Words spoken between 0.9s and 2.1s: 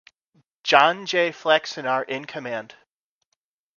Jay Flachsenhar